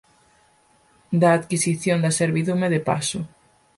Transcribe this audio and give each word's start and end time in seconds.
Da 1.21 1.29
adquisición 1.37 1.97
da 2.03 2.15
servidume 2.19 2.67
de 2.73 2.81
paso 2.89 3.19